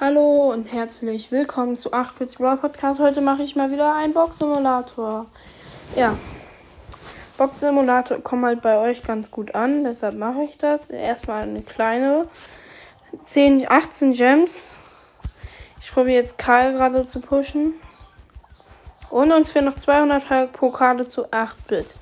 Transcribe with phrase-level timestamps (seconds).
[0.00, 3.00] Hallo und herzlich willkommen zu 8-Bits Brawl Podcast.
[3.00, 5.26] Heute mache ich mal wieder einen Box Simulator.
[5.96, 6.16] Ja,
[7.36, 10.88] Box Simulator kommt halt bei euch ganz gut an, deshalb mache ich das.
[10.88, 12.28] Erstmal eine kleine
[13.24, 14.76] 10, 18 Gems.
[15.80, 17.74] Ich probiere jetzt Karl gerade zu pushen.
[19.10, 21.96] Und uns fehlen noch 200 Pokale zu 8-Bit.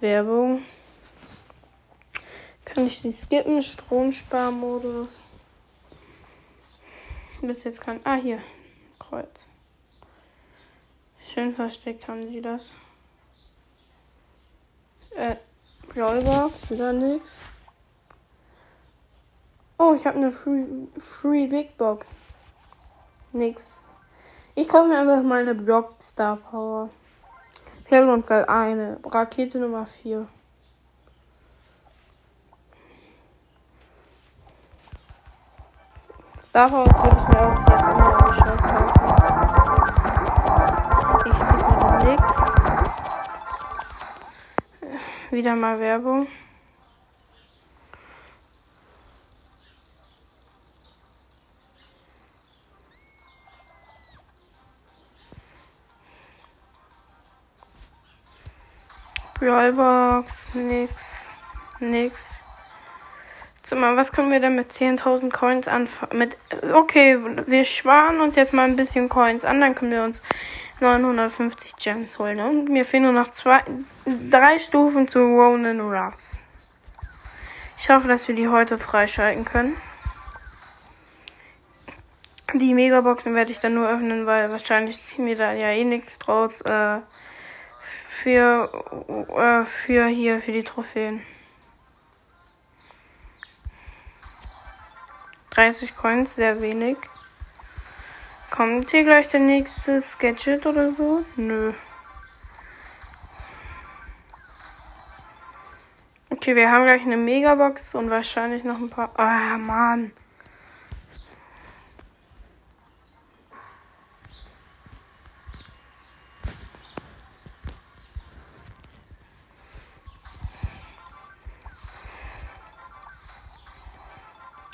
[0.00, 0.64] Werbung.
[2.76, 3.62] Kann ich die skippen?
[3.62, 5.18] Stromsparmodus.
[7.40, 8.00] Bis jetzt kann.
[8.04, 8.38] Ah, hier.
[8.98, 9.30] Kreuz.
[11.32, 12.68] Schön versteckt haben sie das.
[15.14, 15.36] Äh,
[15.88, 17.32] Brawlbox, wieder nix.
[19.78, 20.66] Oh, ich habe eine Free,
[20.98, 22.08] Free Big Box.
[23.32, 23.88] Nix.
[24.54, 26.90] Ich kaufe mir einfach mal eine Block Star Power.
[27.84, 29.00] Fehlt uns halt eine.
[29.02, 30.28] Rakete Nummer 4.
[36.56, 39.36] Daraus würde ich mir auch das andere Geschäft kaufen.
[41.26, 42.22] Ich ziehe mir nix.
[45.32, 46.28] Wieder mal Werbung.
[59.38, 61.28] Brawlbox, nix,
[61.80, 62.45] nix.
[63.68, 66.16] Sag mal, was können wir denn mit 10.000 Coins anfangen?
[66.16, 66.36] Mit,
[66.72, 70.22] okay, wir sparen uns jetzt mal ein bisschen Coins an, dann können wir uns
[70.78, 72.38] 950 Gems holen.
[72.38, 73.64] Und mir fehlen nur noch zwei,
[74.30, 76.38] drei Stufen zu Ronan Ruffs.
[77.76, 79.76] Ich hoffe, dass wir die heute freischalten können.
[82.54, 86.20] Die Megaboxen werde ich dann nur öffnen, weil wahrscheinlich ziehen wir da ja eh nichts
[86.20, 86.60] draus.
[86.60, 87.00] Äh,
[88.08, 88.70] für,
[89.36, 91.20] äh, für hier, für die Trophäen.
[95.56, 96.98] 30 Coins, sehr wenig.
[98.50, 101.22] Kommt hier gleich der nächste Sketchet oder so?
[101.36, 101.72] Nö.
[106.28, 109.18] Okay, wir haben gleich eine Megabox und wahrscheinlich noch ein paar.
[109.18, 110.12] Ah, Mann.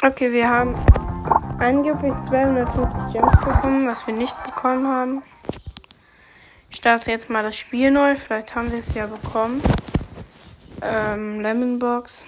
[0.04, 0.74] Okay, wir haben
[1.60, 5.22] angeblich 250 Gems bekommen, was wir nicht bekommen haben.
[6.70, 8.16] Ich starte jetzt mal das Spiel neu.
[8.16, 9.62] Vielleicht haben wir es ja bekommen.
[10.82, 12.24] Ähm, Lemon Box.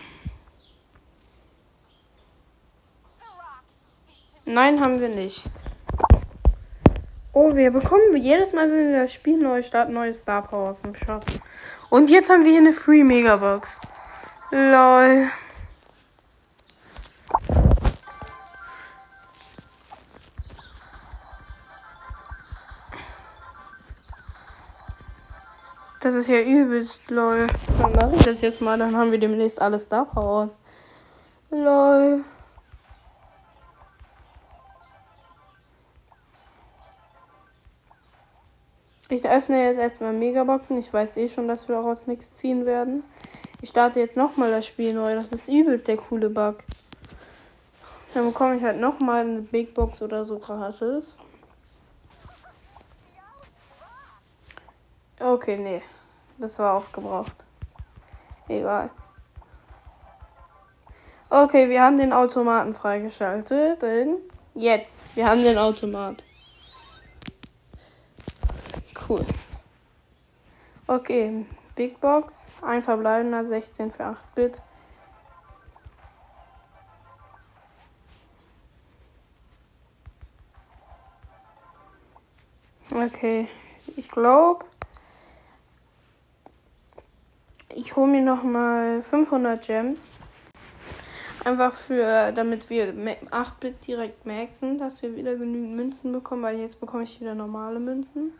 [4.45, 5.51] Nein, haben wir nicht.
[7.33, 10.83] Oh, wir bekommen jedes Mal, wenn wir das Spiel neu starten, neue Star Power aus
[10.83, 11.25] dem Shop.
[11.91, 13.81] Und jetzt haben wir hier eine Free Mega Box.
[14.53, 15.29] Lol.
[26.05, 27.47] Das ist ja übelst lol.
[27.81, 30.59] Dann mache ich das jetzt mal, dann haben wir demnächst alles da raus.
[31.51, 32.23] Lol.
[39.09, 40.77] Ich öffne jetzt erstmal Megaboxen.
[40.77, 43.03] Ich weiß eh schon, dass wir daraus nichts ziehen werden.
[43.63, 45.15] Ich starte jetzt nochmal das Spiel neu.
[45.15, 46.57] Das ist übelst der coole Bug.
[48.13, 51.17] Dann bekomme ich halt nochmal eine Big Box oder so gratis.
[55.19, 55.83] Okay, nee.
[56.39, 57.37] Das war aufgebraucht.
[58.49, 58.91] Egal.
[61.31, 63.83] Okay, wir haben den Automaten freigeschaltet.
[63.83, 64.19] Denn
[64.55, 65.17] jetzt.
[65.17, 66.25] Wir haben den Automat.
[69.09, 69.25] Cool.
[70.87, 72.51] Okay, Big Box.
[72.63, 74.63] Ein verbleibender 16 für 8 Bit.
[82.91, 83.49] Okay,
[83.97, 84.65] ich glaube,
[87.85, 90.05] ich hole mir noch mal 500 Gems.
[91.45, 96.81] Einfach für, damit wir 8-Bit direkt maxen, dass wir wieder genügend Münzen bekommen, weil jetzt
[96.81, 98.33] bekomme ich wieder normale Münzen.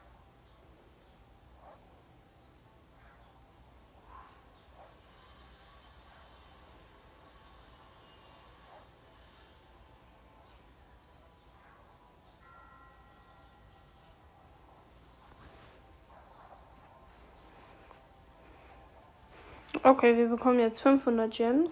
[19.87, 21.71] Okay, wir bekommen jetzt 500 Gems.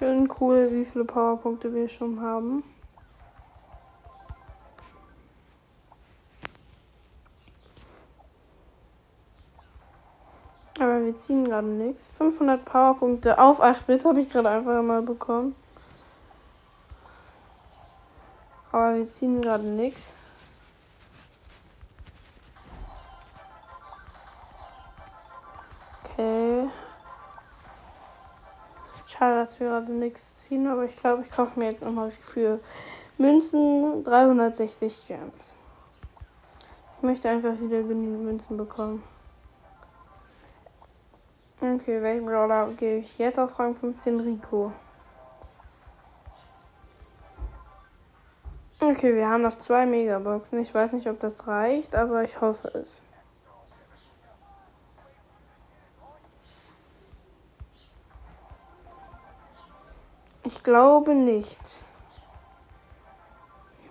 [0.00, 2.64] Schön cool, wie viele Powerpunkte wir schon haben.
[10.80, 12.08] Aber wir ziehen gerade nichts.
[12.18, 15.54] 500 Powerpunkte auf 8 Bit habe ich gerade einfach mal bekommen.
[18.72, 20.02] Aber wir ziehen gerade nichts.
[26.12, 26.68] Okay.
[29.06, 32.60] Schade, dass wir gerade nichts ziehen, aber ich glaube, ich kaufe mir jetzt nochmal für
[33.18, 35.52] Münzen 360 Gems.
[36.96, 39.02] Ich möchte einfach wieder genügend Münzen bekommen.
[41.60, 44.20] Okay, welchen Brawler gehe ich jetzt auf Rang 15?
[44.20, 44.72] Rico.
[48.80, 50.58] Okay, wir haben noch zwei Megaboxen.
[50.60, 53.02] Ich weiß nicht, ob das reicht, aber ich hoffe es.
[60.44, 61.84] Ich glaube nicht.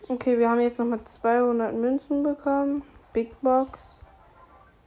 [0.09, 2.83] Okay, wir haben jetzt nochmal 200 Münzen bekommen.
[3.13, 4.01] Big Box.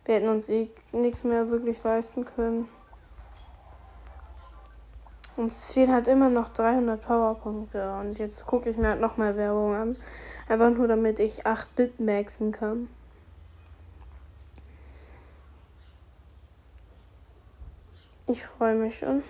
[0.05, 2.69] Wir hätten uns eh nichts mehr wirklich leisten können.
[5.37, 7.95] Und es fehlen halt immer noch 300 Powerpunkte.
[7.95, 9.97] Und jetzt gucke ich mir halt nochmal Werbung an.
[10.49, 12.89] Einfach nur damit ich 8-Bit maxen kann.
[18.27, 19.23] Ich freue mich schon.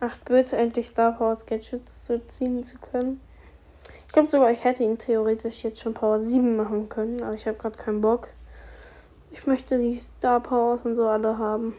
[0.00, 3.20] 8-Bit endlich Star Powers Gadgets zu ziehen zu können.
[4.06, 7.46] Ich glaube sogar, ich hätte ihn theoretisch jetzt schon Power 7 machen können, aber ich
[7.46, 8.28] habe gerade keinen Bock.
[9.30, 11.74] Ich möchte die Star Powers und so alle haben.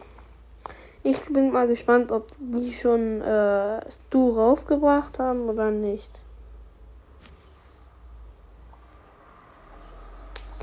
[1.04, 6.12] Ich bin mal gespannt, ob die schon äh, Stu rausgebracht haben oder nicht.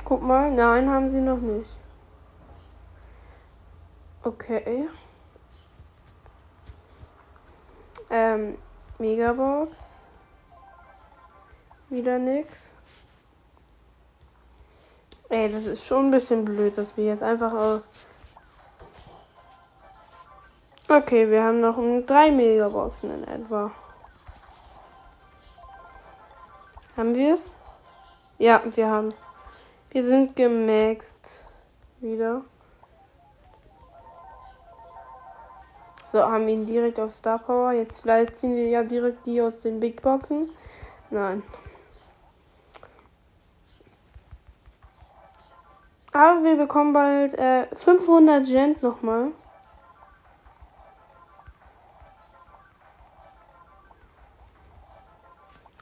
[0.05, 1.77] Guck mal, nein, haben sie noch nicht.
[4.23, 4.89] Okay.
[8.11, 8.59] Ähm,
[8.99, 10.03] Megabox.
[11.91, 12.73] Wieder nix.
[15.31, 17.89] Ey, das ist schon ein bisschen blöd, dass wir jetzt einfach aus.
[20.89, 21.77] Okay, wir haben noch
[22.07, 23.71] drei Megaboxen in etwa.
[26.97, 27.51] Haben wir es?
[28.39, 29.23] Ja, wir haben es.
[29.91, 31.45] Wir sind gemaxt.
[32.01, 32.43] Wieder.
[36.11, 37.73] So, haben ihn direkt auf Star Power.
[37.73, 40.49] Jetzt vielleicht ziehen wir ja direkt die aus den Big Boxen.
[41.11, 41.43] Nein.
[46.13, 49.33] Aber wir bekommen bald äh, 500 Gems nochmal.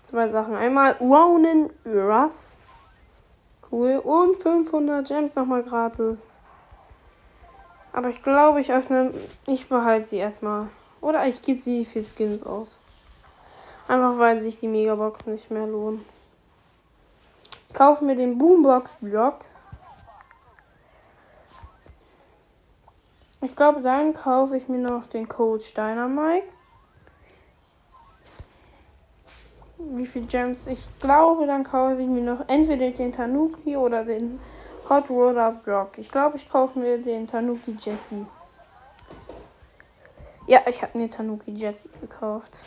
[0.02, 0.56] Zwei Sachen.
[0.56, 2.56] Einmal Ronin Ruffs.
[3.70, 3.99] Cool.
[3.99, 6.26] Und 500 Gems nochmal gratis.
[7.96, 9.14] Aber ich glaube, ich öffne.
[9.46, 10.69] Ich behalte sie erstmal.
[11.00, 12.76] Oder ich gebe sie für Skins aus.
[13.88, 16.04] Einfach weil sich die Megabox nicht mehr lohnen.
[17.70, 19.46] Ich kaufe mir den Boombox-Block.
[23.40, 26.46] Ich glaube, dann kaufe ich mir noch den Coach Dynamite.
[29.78, 30.66] Wie viel Gems?
[30.66, 34.38] Ich glaube, dann kaufe ich mir noch entweder den Tanuki oder den
[34.88, 35.98] Hot Roller Block.
[35.98, 38.26] Ich glaube, ich kaufe mir den Tanuki Jesse.
[40.46, 42.58] Ja, ich habe mir Tanuki Jesse gekauft.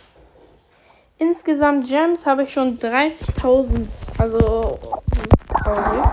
[1.18, 3.88] Insgesamt Gems habe ich schon 30.000.
[4.18, 4.80] Also,
[5.64, 6.04] traurig.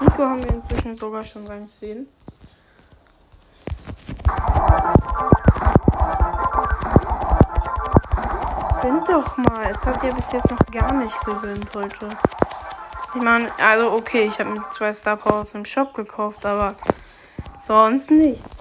[0.00, 2.08] Ich Nico haben wir inzwischen sogar schon Rang 10.
[8.86, 9.68] Gönnt doch mal.
[9.68, 12.08] Es hat ja bis jetzt noch gar nicht gewinnt heute.
[13.16, 16.76] Ich meine, also okay, ich habe mir zwei Star Powers im Shop gekauft, aber
[17.60, 18.58] sonst nichts.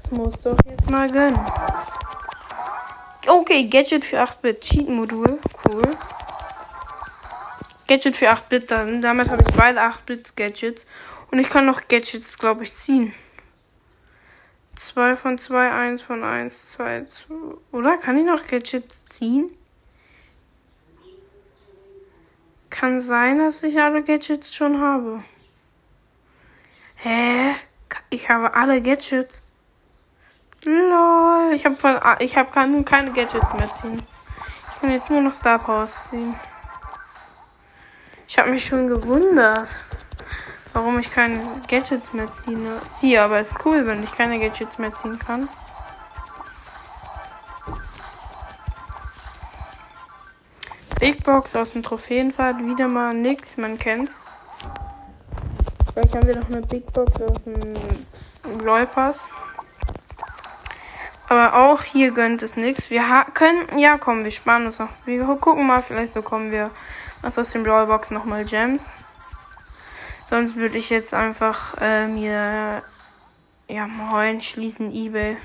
[0.00, 1.40] Das muss doch jetzt mal gönnen.
[3.26, 4.60] Okay, Gadget für 8-Bit.
[4.60, 5.40] Cheat-Modul.
[5.64, 5.82] Cool.
[7.88, 8.70] Gadget für 8-Bit.
[8.70, 10.86] Damit habe ich beide 8-Bit-Gadgets.
[11.32, 13.12] Und ich kann noch Gadgets, glaube ich, ziehen.
[14.76, 17.34] 2 von 2, 1 von 1, 2, 2.
[17.72, 19.50] Oder kann ich noch Gadgets ziehen?
[22.70, 25.24] Kann sein, dass ich alle Gadgets schon habe.
[26.96, 27.54] Hä?
[28.10, 29.40] Ich habe alle Gadgets.
[30.62, 34.02] Lol, ich habe von ich habe kann, keine Gadgets mehr ziehen.
[34.74, 36.34] Ich kann jetzt nur noch Star Powers ziehen.
[38.28, 39.68] Ich habe mich schon gewundert
[40.76, 42.78] warum ich keine Gadgets mehr ziehe.
[43.00, 45.48] Hier, aber ist cool, wenn ich keine Gadgets mehr ziehen kann.
[51.00, 54.14] Big Box aus dem Trophäenfahrt, wieder mal nix, man kennt's.
[55.94, 59.26] Vielleicht haben wir noch eine Big Box aus dem Läufers.
[61.30, 62.90] Aber auch hier gönnt es nichts.
[62.90, 63.02] Wir
[63.32, 64.90] können, ja komm, wir sparen uns noch.
[65.06, 66.70] Wir gucken mal, vielleicht bekommen wir
[67.22, 68.82] Also aus den Brawlbox nochmal Gems.
[70.28, 72.82] Sonst würde ich jetzt einfach äh, mir
[73.68, 75.36] ja moin schließen eBay.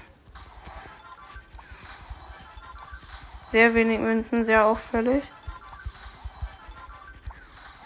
[3.51, 5.23] Sehr wenig Münzen, sehr auffällig.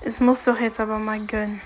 [0.02, 1.60] Es muss doch jetzt aber mal gönnen.